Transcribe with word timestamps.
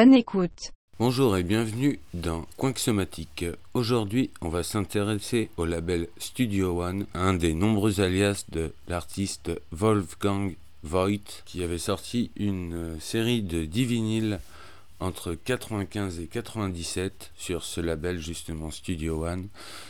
Écoute. 0.00 0.70
Bonjour 1.00 1.36
et 1.36 1.42
bienvenue 1.42 1.98
dans 2.14 2.46
Somatique. 2.76 3.44
Aujourd'hui, 3.74 4.30
on 4.40 4.48
va 4.48 4.62
s'intéresser 4.62 5.50
au 5.56 5.64
label 5.64 6.06
Studio 6.18 6.80
One, 6.84 7.06
un 7.14 7.34
des 7.34 7.52
nombreux 7.52 8.00
alias 8.00 8.44
de 8.48 8.72
l'artiste 8.86 9.50
Wolfgang 9.72 10.54
Voigt, 10.84 11.42
qui 11.46 11.64
avait 11.64 11.78
sorti 11.78 12.30
une 12.36 12.96
série 13.00 13.42
de 13.42 13.64
10 13.64 13.84
vinyles 13.86 14.40
entre 15.00 15.34
95 15.34 16.20
et 16.20 16.28
97 16.28 17.32
sur 17.36 17.64
ce 17.64 17.80
label 17.80 18.20
justement 18.20 18.70
Studio 18.70 19.26
One, 19.26 19.48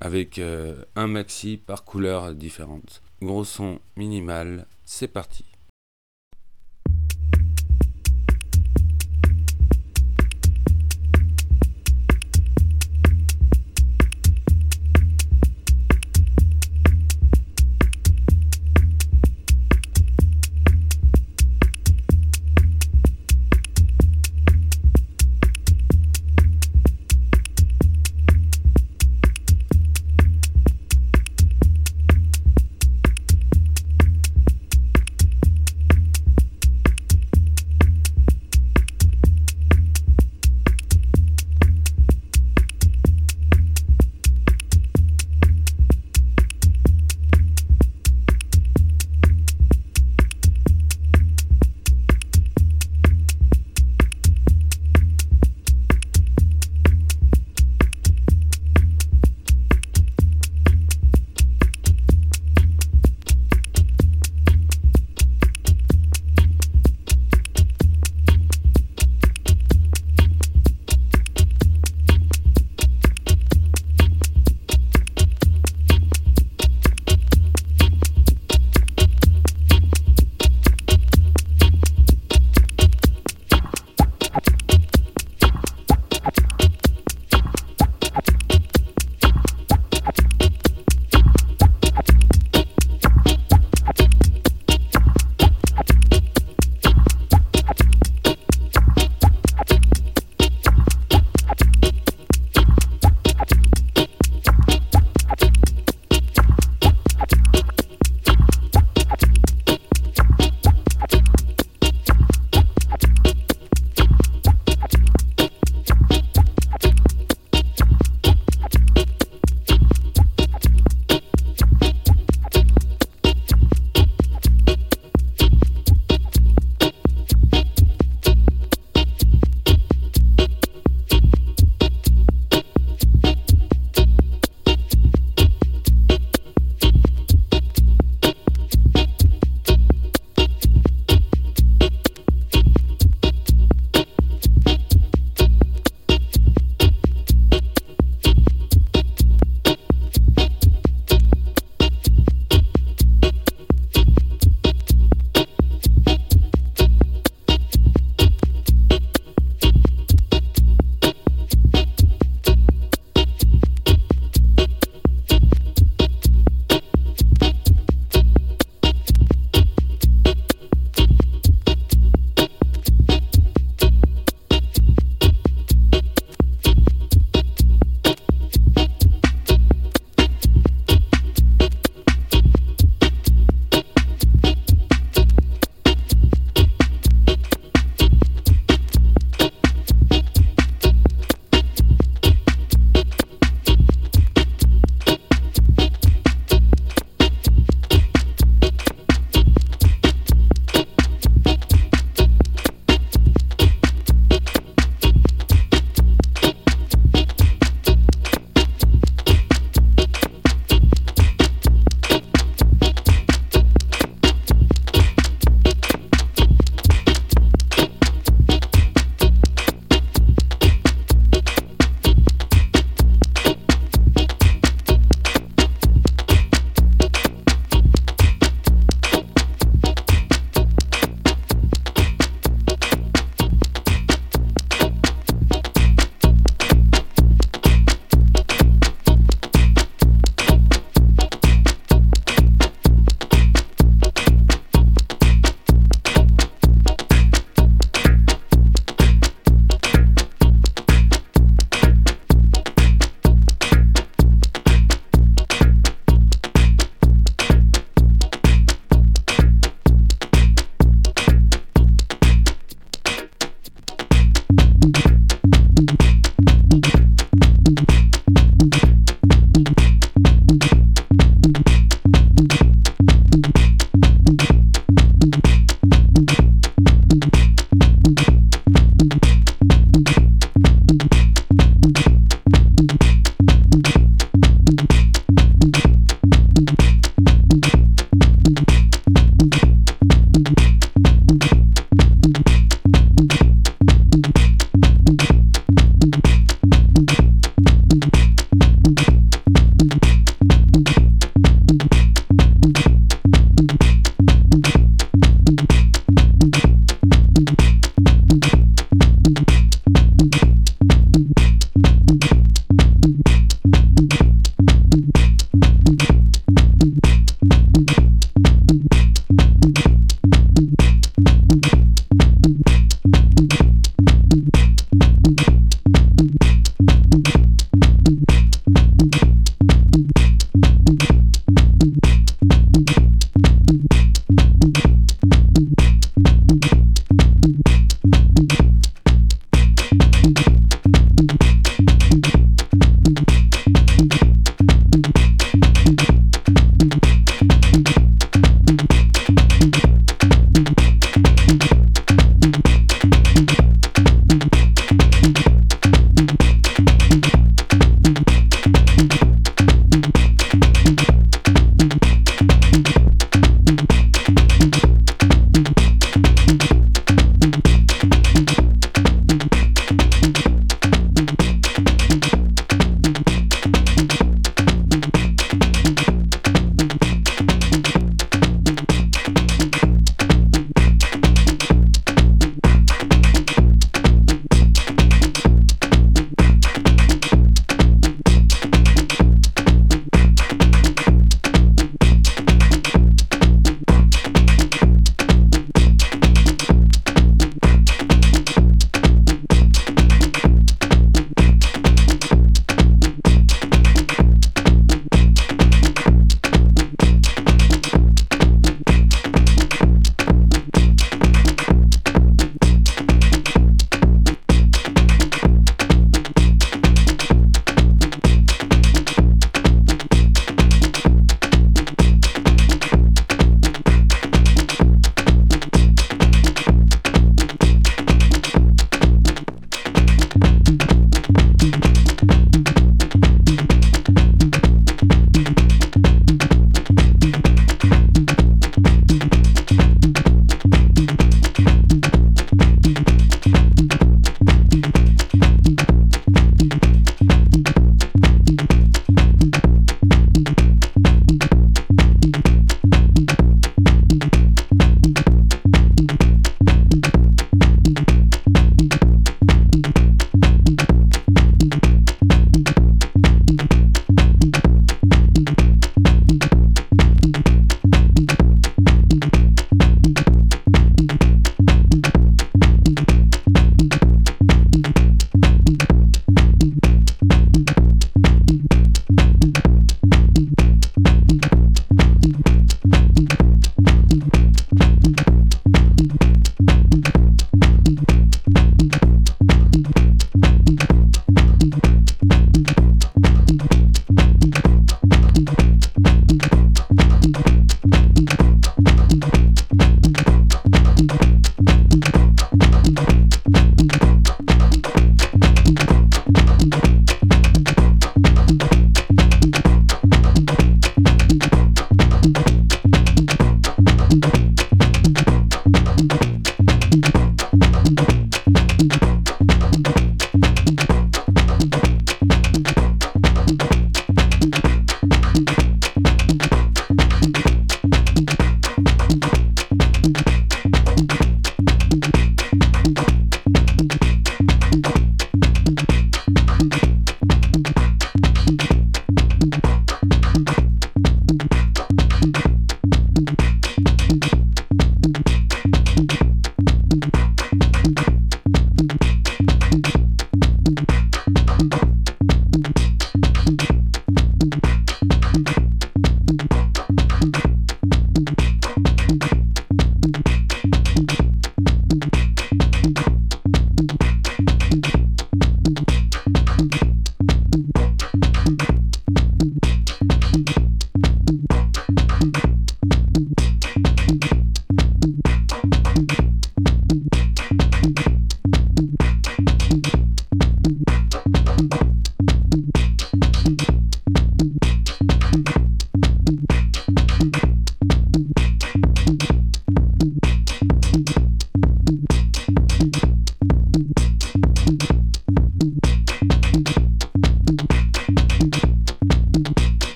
avec 0.00 0.38
euh, 0.38 0.82
un 0.96 1.08
maxi 1.08 1.58
par 1.58 1.84
couleur 1.84 2.32
différente. 2.32 3.02
Gros 3.20 3.44
son 3.44 3.80
minimal, 3.96 4.66
c'est 4.86 5.08
parti. 5.08 5.44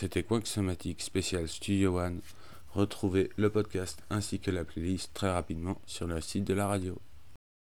C'était 0.00 0.22
Quack 0.22 0.46
Somatique 0.46 1.02
spécial 1.02 1.46
Studio 1.46 1.98
One. 1.98 2.22
Retrouvez 2.70 3.28
le 3.36 3.50
podcast 3.50 4.02
ainsi 4.08 4.40
que 4.40 4.50
la 4.50 4.64
playlist 4.64 5.12
très 5.12 5.30
rapidement 5.30 5.78
sur 5.84 6.06
le 6.06 6.22
site 6.22 6.44
de 6.44 6.54
la 6.54 6.68
radio. 6.68 6.98